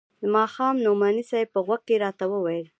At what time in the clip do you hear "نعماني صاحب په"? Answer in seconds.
0.85-1.59